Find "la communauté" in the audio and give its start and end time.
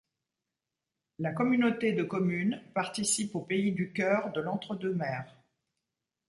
1.19-1.93